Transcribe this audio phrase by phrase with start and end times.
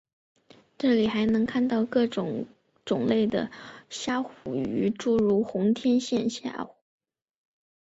[0.79, 2.47] 这里还能看到各种
[2.85, 3.51] 种类的
[3.87, 6.73] 虾虎鱼诸如红天线虾虎。